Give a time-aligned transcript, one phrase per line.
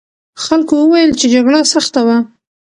[0.43, 2.17] خلکو وویل چې جګړه سخته وه.